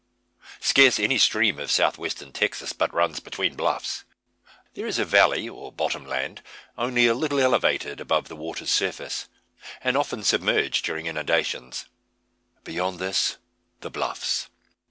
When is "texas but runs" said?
2.33-3.19